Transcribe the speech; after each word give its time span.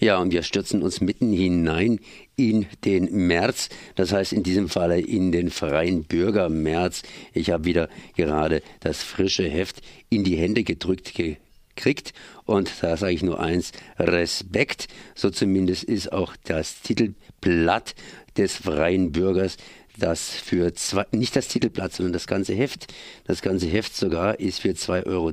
Ja, 0.00 0.16
und 0.16 0.32
wir 0.32 0.42
stürzen 0.42 0.82
uns 0.82 1.02
mitten 1.02 1.30
hinein 1.30 2.00
in 2.34 2.64
den 2.86 3.26
März, 3.26 3.68
das 3.96 4.12
heißt 4.12 4.32
in 4.32 4.42
diesem 4.42 4.70
Falle 4.70 4.98
in 4.98 5.30
den 5.30 5.50
freien 5.50 6.04
Bürgermärz. 6.04 7.02
Ich 7.34 7.50
habe 7.50 7.66
wieder 7.66 7.90
gerade 8.16 8.62
das 8.80 9.02
frische 9.02 9.46
Heft 9.46 9.82
in 10.08 10.24
die 10.24 10.36
Hände 10.36 10.64
gedrückt 10.64 11.12
gekriegt 11.14 12.14
und 12.46 12.72
da 12.80 12.96
sage 12.96 13.12
ich 13.12 13.22
nur 13.22 13.40
eins, 13.40 13.72
Respekt. 13.98 14.88
So 15.14 15.28
zumindest 15.28 15.84
ist 15.84 16.12
auch 16.14 16.34
das 16.44 16.80
Titelblatt 16.80 17.94
des 18.38 18.56
freien 18.56 19.12
Bürgers 19.12 19.58
das 20.00 20.30
für 20.30 20.74
zwei, 20.74 21.06
nicht 21.12 21.36
das 21.36 21.48
Titelblatt, 21.48 21.92
sondern 21.92 22.12
das 22.12 22.26
ganze 22.26 22.54
Heft. 22.54 22.92
Das 23.24 23.42
ganze 23.42 23.66
Heft 23.66 23.94
sogar 23.94 24.40
ist 24.40 24.60
für 24.60 24.70
2,10 24.70 25.06
Euro 25.06 25.32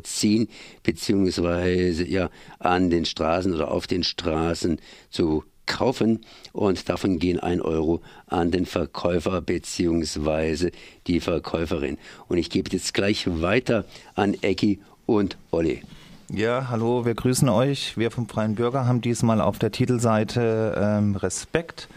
beziehungsweise 0.83 2.05
ja 2.07 2.29
an 2.59 2.89
den 2.89 3.05
Straßen 3.05 3.53
oder 3.53 3.71
auf 3.71 3.87
den 3.87 4.03
Straßen 4.03 4.79
zu 5.09 5.43
kaufen 5.65 6.21
und 6.53 6.89
davon 6.89 7.19
gehen 7.19 7.39
1 7.39 7.61
Euro 7.61 8.01
an 8.25 8.51
den 8.51 8.65
Verkäufer 8.65 9.41
beziehungsweise 9.41 10.71
die 11.07 11.19
Verkäuferin. 11.19 11.97
Und 12.27 12.37
ich 12.37 12.49
gebe 12.49 12.71
jetzt 12.71 12.93
gleich 12.93 13.25
weiter 13.41 13.85
an 14.15 14.33
Ecki 14.41 14.79
und 15.05 15.37
Olli. 15.51 15.81
Ja, 16.29 16.67
hallo, 16.69 17.05
wir 17.05 17.15
grüßen 17.15 17.47
euch. 17.47 17.97
Wir 17.97 18.11
vom 18.11 18.27
Freien 18.27 18.55
Bürger 18.55 18.85
haben 18.85 19.01
diesmal 19.01 19.39
auf 19.39 19.59
der 19.59 19.71
Titelseite 19.71 20.75
ähm, 20.77 21.15
Respekt 21.15 21.87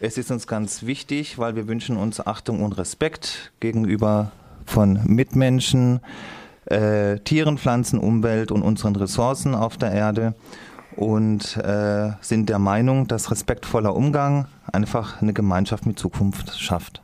es 0.00 0.18
ist 0.18 0.30
uns 0.30 0.46
ganz 0.46 0.84
wichtig, 0.84 1.38
weil 1.38 1.56
wir 1.56 1.68
wünschen 1.68 1.96
uns 1.96 2.24
Achtung 2.24 2.62
und 2.62 2.76
Respekt 2.78 3.52
gegenüber 3.60 4.32
von 4.66 5.00
Mitmenschen, 5.04 6.00
äh, 6.66 7.18
Tieren, 7.20 7.58
Pflanzen, 7.58 7.98
Umwelt 7.98 8.50
und 8.50 8.62
unseren 8.62 8.96
Ressourcen 8.96 9.54
auf 9.54 9.76
der 9.76 9.92
Erde 9.92 10.34
und 10.96 11.56
äh, 11.56 12.12
sind 12.20 12.48
der 12.48 12.58
Meinung, 12.58 13.08
dass 13.08 13.30
respektvoller 13.30 13.94
Umgang 13.94 14.46
einfach 14.72 15.20
eine 15.20 15.32
Gemeinschaft 15.32 15.86
mit 15.86 15.98
Zukunft 15.98 16.58
schafft. 16.58 17.02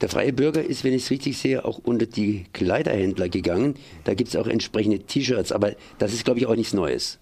Der 0.00 0.08
freie 0.08 0.32
Bürger 0.32 0.64
ist, 0.64 0.82
wenn 0.82 0.94
ich 0.94 1.04
es 1.04 1.10
richtig 1.10 1.38
sehe, 1.38 1.64
auch 1.64 1.78
unter 1.78 2.06
die 2.06 2.46
Kleiderhändler 2.52 3.28
gegangen. 3.28 3.76
Da 4.02 4.14
gibt 4.14 4.30
es 4.30 4.36
auch 4.36 4.48
entsprechende 4.48 4.98
T-Shirts, 4.98 5.52
aber 5.52 5.74
das 5.98 6.12
ist, 6.12 6.24
glaube 6.24 6.40
ich, 6.40 6.46
auch 6.46 6.56
nichts 6.56 6.72
Neues. 6.72 7.20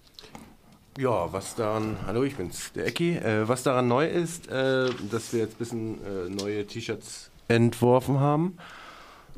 Ja, 1.01 1.33
was 1.33 1.55
daran, 1.55 1.97
hallo, 2.05 2.21
ich 2.21 2.35
bin's, 2.35 2.71
der 2.73 2.85
Ecki. 2.85 3.15
Äh, 3.15 3.47
was 3.47 3.63
daran 3.63 3.87
neu 3.87 4.05
ist, 4.05 4.47
äh, 4.49 4.87
dass 5.09 5.33
wir 5.33 5.39
jetzt 5.39 5.55
ein 5.55 5.57
bisschen 5.57 5.97
äh, 6.05 6.29
neue 6.29 6.67
T-Shirts 6.67 7.31
entworfen 7.47 8.19
haben. 8.19 8.55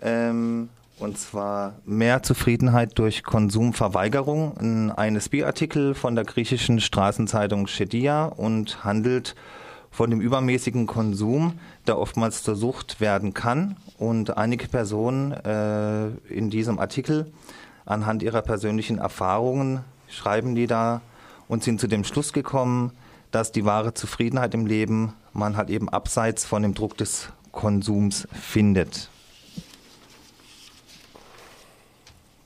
Ähm, 0.02 0.70
und 1.00 1.18
zwar 1.18 1.76
mehr 1.86 2.24
Zufriedenheit 2.24 3.00
durch 3.00 3.24
Konsumverweigerung. 3.24 4.58
Ein 4.58 5.16
NSB-Artikel 5.16 5.96
von 5.96 6.16
der 6.16 6.26
griechischen 6.26 6.82
Straßenzeitung 6.82 7.68
Shedia 7.68 8.26
und 8.26 8.84
handelt 8.84 9.36
von 9.92 10.10
dem 10.10 10.22
übermäßigen 10.22 10.88
Konsum, 10.88 11.60
der 11.88 11.98
oftmals 11.98 12.44
zur 12.44 12.56
Sucht 12.56 13.02
werden 13.02 13.34
kann. 13.34 13.76
Und 13.98 14.38
einige 14.38 14.68
Personen 14.68 15.32
äh, 15.32 16.08
in 16.30 16.50
diesem 16.50 16.80
Artikel 16.80 17.32
anhand 17.86 18.24
ihrer 18.24 18.42
persönlichen 18.42 19.00
Erfahrungen 19.00 19.84
schreiben 20.08 20.56
die 20.56 20.68
da 20.68 21.02
und 21.48 21.64
sind 21.64 21.80
zu 21.80 21.88
dem 21.88 22.04
Schluss 22.04 22.34
gekommen, 22.34 22.92
dass 23.32 23.52
die 23.52 23.66
wahre 23.66 23.94
Zufriedenheit 23.94 24.54
im 24.54 24.66
Leben 24.66 25.14
man 25.34 25.58
halt 25.58 25.70
eben 25.70 25.90
abseits 25.90 26.46
von 26.46 26.64
dem 26.64 26.74
Druck 26.74 26.98
des 26.98 27.30
Konsums 27.52 28.28
findet. 28.32 29.10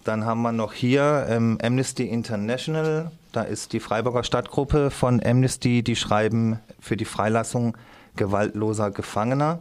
Dann 0.03 0.25
haben 0.25 0.41
wir 0.41 0.51
noch 0.51 0.73
hier 0.73 1.25
ähm, 1.29 1.57
Amnesty 1.61 2.03
International. 2.03 3.11
Da 3.31 3.41
ist 3.41 3.73
die 3.73 3.79
Freiburger 3.79 4.23
Stadtgruppe 4.23 4.91
von 4.91 5.21
Amnesty, 5.23 5.81
die 5.81 5.95
schreiben 5.95 6.59
für 6.79 6.97
die 6.97 7.05
Freilassung 7.05 7.77
gewaltloser 8.15 8.91
Gefangener. 8.91 9.59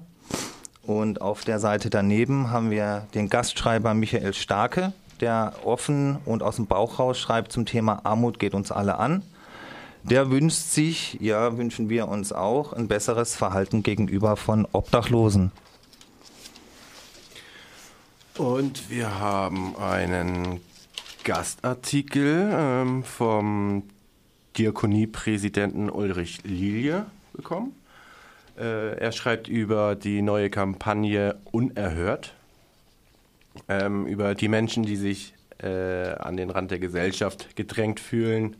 Und 0.82 1.20
auf 1.20 1.44
der 1.44 1.60
Seite 1.60 1.90
daneben 1.90 2.50
haben 2.50 2.70
wir 2.70 3.06
den 3.14 3.28
Gastschreiber 3.28 3.94
Michael 3.94 4.34
Starke, 4.34 4.92
der 5.20 5.52
offen 5.64 6.18
und 6.24 6.42
aus 6.42 6.56
dem 6.56 6.66
Bauch 6.66 6.98
raus 6.98 7.18
schreibt 7.20 7.52
zum 7.52 7.64
Thema 7.64 8.00
Armut 8.04 8.40
geht 8.40 8.54
uns 8.54 8.72
alle 8.72 8.98
an. 8.98 9.22
Der 10.02 10.32
wünscht 10.32 10.56
sich, 10.56 11.18
ja, 11.20 11.56
wünschen 11.56 11.88
wir 11.88 12.08
uns 12.08 12.32
auch, 12.32 12.72
ein 12.72 12.88
besseres 12.88 13.36
Verhalten 13.36 13.84
gegenüber 13.84 14.36
von 14.36 14.66
Obdachlosen. 14.72 15.52
Und 18.38 18.88
wir 18.88 19.18
haben 19.20 19.76
einen 19.76 20.60
Gastartikel 21.22 22.50
ähm, 22.50 23.04
vom 23.04 23.82
Diakoniepräsidenten 24.56 25.90
Ulrich 25.90 26.42
Lilie 26.42 27.04
bekommen. 27.34 27.74
Äh, 28.58 28.96
er 28.98 29.12
schreibt 29.12 29.48
über 29.48 29.94
die 29.96 30.22
neue 30.22 30.48
Kampagne 30.48 31.38
Unerhört, 31.50 32.34
ähm, 33.68 34.06
über 34.06 34.34
die 34.34 34.48
Menschen, 34.48 34.82
die 34.82 34.96
sich 34.96 35.34
äh, 35.58 36.14
an 36.14 36.38
den 36.38 36.48
Rand 36.48 36.70
der 36.70 36.78
Gesellschaft 36.78 37.54
gedrängt 37.54 38.00
fühlen 38.00 38.56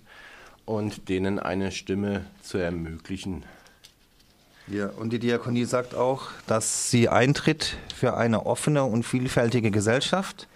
und 0.67 1.09
denen 1.09 1.39
eine 1.39 1.73
Stimme 1.73 2.27
zu 2.43 2.59
ermöglichen. 2.59 3.45
Ja, 4.73 4.89
und 4.89 5.13
die 5.13 5.19
Diakonie 5.19 5.67
sagt 5.67 5.95
auch, 5.95 6.29
dass 6.47 6.91
sie 6.91 7.11
eintritt 7.11 7.77
für 7.95 8.17
eine 8.17 8.47
offene 8.47 8.85
und 8.85 9.03
vielfältige 9.03 9.71
Gesellschaft, 9.71 10.49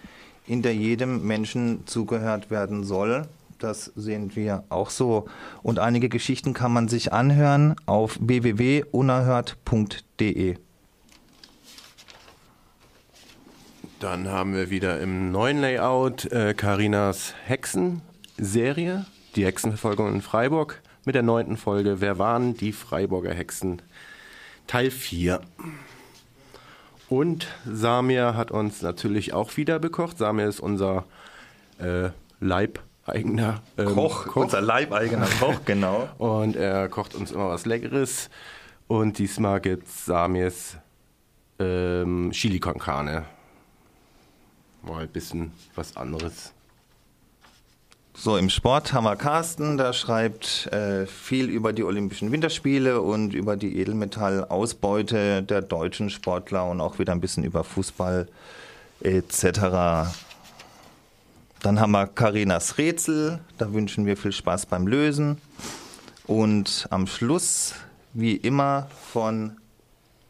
in 0.47 0.63
der 0.63 0.73
jedem 0.73 1.27
Menschen 1.27 1.85
zugehört 1.85 2.49
werden 2.49 2.83
soll. 2.83 3.27
Das 3.59 3.91
sehen 3.95 4.35
wir 4.35 4.63
auch 4.69 4.89
so. 4.89 5.27
Und 5.61 5.77
einige 5.77 6.09
Geschichten 6.09 6.55
kann 6.55 6.73
man 6.73 6.87
sich 6.87 7.13
anhören 7.13 7.75
auf 7.85 8.17
www.unerhört.de. 8.19 10.55
Dann 13.99 14.29
haben 14.29 14.55
wir 14.55 14.71
wieder 14.71 14.99
im 14.99 15.31
neuen 15.31 15.61
Layout 15.61 16.25
äh, 16.31 16.55
Carinas 16.55 17.35
Hexen-Serie, 17.45 19.05
die 19.35 19.45
Hexenverfolgung 19.45 20.15
in 20.15 20.23
Freiburg, 20.23 20.81
mit 21.07 21.15
der 21.15 21.23
neunten 21.23 21.55
Folge 21.55 22.01
Wer 22.01 22.19
waren 22.19 22.55
die 22.55 22.73
Freiburger 22.73 23.33
Hexen? 23.33 23.81
Teil 24.67 24.91
4. 24.91 25.39
Und 27.07 27.47
Samir 27.65 28.35
hat 28.35 28.51
uns 28.51 28.81
natürlich 28.81 29.31
auch 29.33 29.55
wieder 29.55 29.79
bekocht. 29.79 30.17
Samir 30.17 30.49
ist 30.49 30.59
unser 30.59 31.05
äh, 31.79 32.09
Leibeigener 32.41 33.61
ähm, 33.77 33.95
Koch, 33.95 34.25
Koch, 34.25 34.43
unser 34.43 34.59
Leibeigener 34.59 35.29
Koch, 35.39 35.61
genau. 35.65 36.09
Und 36.17 36.57
er 36.57 36.89
kocht 36.89 37.15
uns 37.15 37.31
immer 37.31 37.47
was 37.47 37.65
Leckeres. 37.65 38.29
Und 38.87 39.17
diesmal 39.17 39.61
gibt 39.61 39.87
es 39.87 40.05
Samirs 40.05 40.75
ähm, 41.57 42.31
Chili 42.33 42.59
con 42.59 42.77
Carne. 42.77 43.23
Mal 44.81 45.03
ein 45.03 45.09
bisschen 45.09 45.53
was 45.73 45.95
anderes. 45.95 46.53
So, 48.19 48.35
im 48.35 48.49
Sport 48.49 48.93
haben 48.93 49.03
wir 49.03 49.15
Carsten, 49.15 49.77
der 49.77 49.93
schreibt 49.93 50.65
äh, 50.73 51.05
viel 51.05 51.49
über 51.49 51.71
die 51.71 51.83
Olympischen 51.83 52.31
Winterspiele 52.31 52.99
und 52.99 53.35
über 53.35 53.55
die 53.55 53.77
Edelmetallausbeute 53.77 55.43
der 55.43 55.61
deutschen 55.61 56.09
Sportler 56.09 56.67
und 56.67 56.81
auch 56.81 56.97
wieder 56.97 57.11
ein 57.11 57.21
bisschen 57.21 57.43
über 57.43 57.63
Fußball 57.63 58.27
etc. 59.01 60.09
Dann 61.61 61.79
haben 61.79 61.91
wir 61.91 62.07
Karinas 62.07 62.79
Rätsel, 62.79 63.39
da 63.59 63.71
wünschen 63.71 64.07
wir 64.07 64.17
viel 64.17 64.31
Spaß 64.31 64.65
beim 64.65 64.87
Lösen. 64.87 65.37
Und 66.25 66.87
am 66.89 67.05
Schluss, 67.05 67.75
wie 68.13 68.35
immer, 68.35 68.87
von 69.11 69.57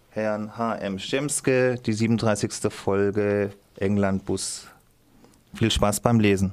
Herrn 0.09 0.57
H.M. 0.57 0.99
Schemske, 0.99 1.79
die 1.85 1.93
37. 1.93 2.69
Folge 2.69 3.53
England 3.77 4.25
Bus. 4.25 4.67
Viel 5.53 5.71
Spaß 5.71 6.01
beim 6.01 6.19
Lesen. 6.19 6.51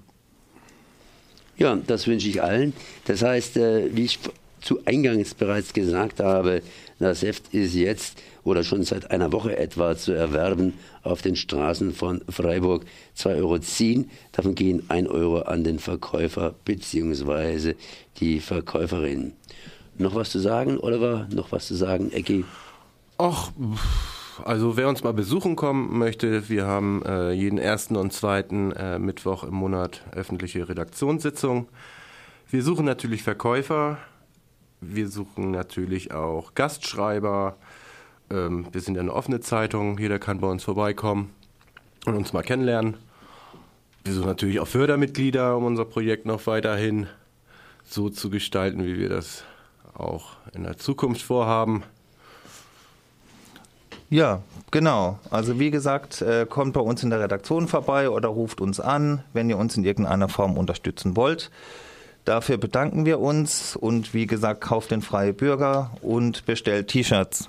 Ja, 1.57 1.77
das 1.87 2.07
wünsche 2.07 2.29
ich 2.29 2.43
allen. 2.43 2.73
Das 3.07 3.23
heißt, 3.23 3.57
äh, 3.57 3.95
wie 3.95 4.05
ich 4.05 4.19
zu 4.61 4.81
Eingangs 4.87 5.35
bereits 5.35 5.73
gesagt 5.73 6.21
habe, 6.21 6.63
das 6.99 7.23
Heft 7.23 7.53
ist 7.53 7.75
jetzt 7.75 8.19
oder 8.45 8.65
schon 8.65 8.83
seit 8.83 9.11
einer 9.11 9.33
Woche 9.33 9.57
etwa 9.57 9.97
zu 9.97 10.13
erwerben 10.13 10.75
auf 11.03 11.23
den 11.23 11.37
Straßen 11.37 11.93
von 11.93 12.23
Freiburg. 12.29 12.85
2,10 13.17 13.37
Euro. 13.97 14.05
Davon 14.33 14.55
gehen 14.55 14.85
1 14.89 15.09
Euro 15.09 15.41
an 15.41 15.65
den 15.65 15.79
Verkäufer 15.79 16.55
bzw. 16.65 17.75
die 18.21 18.41
Verkäuferin. 18.41 19.33
Noch 19.97 20.15
was 20.15 20.31
zu 20.31 20.39
sagen, 20.39 20.79
Oliver? 20.79 21.29
Noch 21.33 21.53
was 21.53 21.67
zu 21.67 21.75
sagen, 21.75 22.11
Ecki? 22.13 22.45
Ach, 23.19 23.53
also 24.43 24.77
wer 24.77 24.89
uns 24.89 25.05
mal 25.05 25.13
besuchen 25.13 25.57
kommen 25.57 25.99
möchte, 25.99 26.49
wir 26.49 26.67
haben 26.67 27.03
äh, 27.05 27.33
jeden 27.33 27.59
ersten 27.59 27.97
und 27.97 28.13
zweiten 28.13 28.73
äh, 28.73 28.99
Mittwoch 28.99 29.45
im 29.45 29.55
Monat 29.55 30.03
öffentliche 30.13 30.69
Redaktionssitzung. 30.69 31.69
Wir 32.51 32.63
suchen 32.63 32.85
natürlich 32.85 33.23
Verkäufer, 33.23 33.99
wir 34.81 35.09
suchen 35.09 35.51
natürlich 35.51 36.13
auch 36.13 36.55
Gastschreiber. 36.55 37.57
Ähm, 38.31 38.67
wir 38.73 38.81
sind 38.81 38.99
eine 38.99 39.13
offene 39.13 39.41
Zeitung, 39.41 39.99
jeder 39.99 40.19
kann 40.19 40.41
bei 40.41 40.49
uns 40.49 40.65
vorbeikommen 40.65 41.31
und 42.07 42.15
uns 42.15 42.33
mal 42.33 42.43
kennenlernen. 42.43 42.97
Wir 44.05 44.15
suchen 44.15 44.27
natürlich 44.27 44.61
auch 44.61 44.69
Fördermitglieder, 44.69 45.57
um 45.57 45.65
unser 45.65 45.85
Projekt 45.85 46.27
noch 46.27 46.47
weiterhin 46.47 47.07
so 47.85 48.11
zu 48.11 48.31
gestalten, 48.31 48.85
wie 48.85 48.99
wir 48.99 49.09
das 49.09 49.45
auch 49.95 50.33
in 50.53 50.65
der 50.65 50.77
Zukunft 50.77 51.23
vorhaben. 51.23 51.85
Ja, 54.15 54.45
genau. 54.71 55.19
Also 55.31 55.59
wie 55.59 55.73
gesagt, 55.73 56.23
äh, 56.23 56.47
kommt 56.49 56.75
bei 56.75 56.81
uns 56.81 57.03
in 57.03 57.11
der 57.11 57.19
Redaktion 57.19 57.67
vorbei 57.67 58.09
oder 58.09 58.29
ruft 58.29 58.61
uns 58.61 58.79
an, 58.79 59.25
wenn 59.33 59.51
ihr 59.51 59.59
uns 59.59 59.77
in 59.77 59.83
irgendeiner 59.83 60.29
Form 60.29 60.57
unterstützen 60.57 61.17
wollt. 61.17 61.51
Dafür 62.25 62.57
bedanken 62.57 63.07
wir 63.07 63.19
uns 63.19 63.75
und 63.75 64.15
wie 64.15 64.29
gesagt, 64.29 64.61
kauft 64.61 64.93
den 64.93 65.03
Freie 65.03 65.33
Bürger 65.33 65.91
und 66.01 66.47
bestellt 66.47 66.87
T-Shirts. 66.87 67.49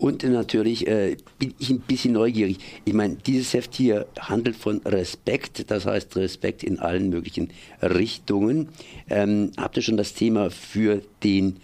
Und 0.00 0.24
natürlich 0.24 0.88
äh, 0.88 1.16
bin 1.38 1.54
ich 1.60 1.70
ein 1.70 1.78
bisschen 1.78 2.14
neugierig. 2.14 2.58
Ich 2.84 2.92
meine, 2.92 3.14
dieses 3.14 3.54
Heft 3.54 3.72
hier 3.76 4.06
handelt 4.18 4.56
von 4.56 4.80
Respekt, 4.84 5.70
das 5.70 5.86
heißt 5.86 6.16
Respekt 6.16 6.64
in 6.64 6.80
allen 6.80 7.08
möglichen 7.08 7.52
Richtungen. 7.80 8.70
Ähm, 9.08 9.52
habt 9.56 9.76
ihr 9.76 9.84
schon 9.84 9.96
das 9.96 10.12
Thema 10.12 10.50
für 10.50 11.02
den 11.22 11.60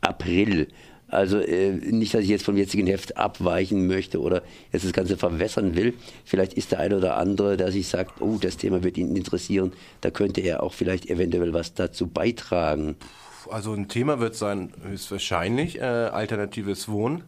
April? 0.00 0.66
Also 1.16 1.38
äh, 1.38 1.70
nicht, 1.70 2.12
dass 2.12 2.20
ich 2.20 2.28
jetzt 2.28 2.44
vom 2.44 2.58
jetzigen 2.58 2.86
Heft 2.86 3.16
abweichen 3.16 3.86
möchte 3.86 4.20
oder 4.20 4.42
jetzt 4.70 4.84
das 4.84 4.92
Ganze 4.92 5.16
verwässern 5.16 5.74
will. 5.74 5.94
Vielleicht 6.26 6.52
ist 6.52 6.72
der 6.72 6.80
eine 6.80 6.98
oder 6.98 7.16
andere, 7.16 7.56
der 7.56 7.72
sich 7.72 7.88
sagt, 7.88 8.20
oh, 8.20 8.36
das 8.38 8.58
Thema 8.58 8.84
wird 8.84 8.98
ihn 8.98 9.16
interessieren. 9.16 9.72
Da 10.02 10.10
könnte 10.10 10.42
er 10.42 10.62
auch 10.62 10.74
vielleicht 10.74 11.08
eventuell 11.08 11.54
was 11.54 11.72
dazu 11.72 12.06
beitragen. 12.06 12.96
Also 13.48 13.72
ein 13.72 13.88
Thema 13.88 14.20
wird 14.20 14.34
sein, 14.34 14.74
höchstwahrscheinlich, 14.82 15.78
äh, 15.78 15.84
alternatives 15.84 16.86
Wohnen. 16.86 17.24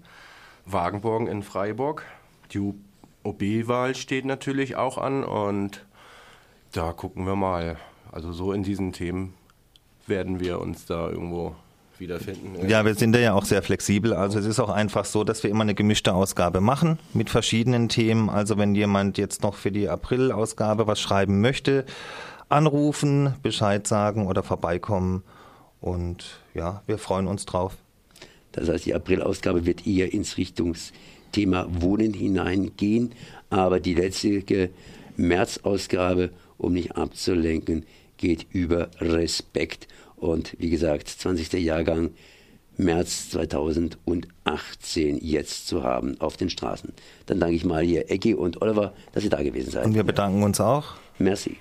Wagenborgen 0.66 1.26
in 1.26 1.42
Freiburg. 1.42 2.04
Die 2.52 2.74
OB-Wahl 3.22 3.94
steht 3.94 4.26
natürlich 4.26 4.76
auch 4.76 4.98
an 4.98 5.24
und 5.24 5.86
da 6.72 6.92
gucken 6.92 7.24
wir 7.24 7.36
mal. 7.36 7.78
Also 8.12 8.32
so 8.32 8.52
in 8.52 8.62
diesen 8.62 8.92
Themen 8.92 9.32
werden 10.06 10.40
wir 10.40 10.60
uns 10.60 10.84
da 10.84 11.08
irgendwo 11.08 11.56
wiederfinden. 12.00 12.68
Ja, 12.68 12.84
wir 12.84 12.94
sind 12.94 13.12
da 13.12 13.18
ja 13.18 13.34
auch 13.34 13.44
sehr 13.44 13.62
flexibel. 13.62 14.12
Also 14.12 14.38
es 14.38 14.46
ist 14.46 14.60
auch 14.60 14.70
einfach 14.70 15.04
so, 15.04 15.24
dass 15.24 15.42
wir 15.42 15.50
immer 15.50 15.62
eine 15.62 15.74
gemischte 15.74 16.14
Ausgabe 16.14 16.60
machen 16.60 16.98
mit 17.14 17.30
verschiedenen 17.30 17.88
Themen. 17.88 18.30
Also 18.30 18.58
wenn 18.58 18.74
jemand 18.74 19.18
jetzt 19.18 19.42
noch 19.42 19.54
für 19.54 19.72
die 19.72 19.88
April-Ausgabe 19.88 20.86
was 20.86 21.00
schreiben 21.00 21.40
möchte, 21.40 21.84
anrufen, 22.48 23.34
Bescheid 23.42 23.86
sagen 23.86 24.26
oder 24.26 24.42
vorbeikommen. 24.42 25.22
Und 25.80 26.40
ja, 26.54 26.82
wir 26.86 26.98
freuen 26.98 27.26
uns 27.26 27.46
drauf. 27.46 27.76
Das 28.52 28.68
heißt, 28.68 28.86
die 28.86 28.94
April-Ausgabe 28.94 29.66
wird 29.66 29.86
eher 29.86 30.12
ins 30.12 30.36
Richtungsthema 30.36 31.66
Wohnen 31.70 32.14
hineingehen. 32.14 33.12
Aber 33.50 33.80
die 33.80 33.94
letzte 33.94 34.70
März-Ausgabe, 35.16 36.30
um 36.56 36.72
nicht 36.72 36.96
abzulenken, 36.96 37.84
geht 38.16 38.46
über 38.50 38.88
Respekt 39.00 39.86
und 40.20 40.54
wie 40.58 40.70
gesagt, 40.70 41.08
20. 41.08 41.52
Jahrgang 41.54 42.10
März 42.76 43.30
2018 43.30 45.18
jetzt 45.20 45.66
zu 45.66 45.82
haben 45.82 46.20
auf 46.20 46.36
den 46.36 46.48
Straßen. 46.48 46.92
Dann 47.26 47.40
danke 47.40 47.56
ich 47.56 47.64
mal 47.64 47.82
hier 47.82 48.10
Ecki 48.10 48.34
und 48.34 48.62
Oliver, 48.62 48.92
dass 49.12 49.24
ihr 49.24 49.30
da 49.30 49.42
gewesen 49.42 49.70
seid. 49.72 49.84
Und 49.84 49.94
wir 49.94 50.04
bedanken 50.04 50.42
uns 50.44 50.60
auch. 50.60 50.94
Merci. 51.18 51.56